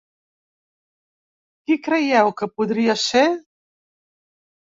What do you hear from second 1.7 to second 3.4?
creieu que podria ser?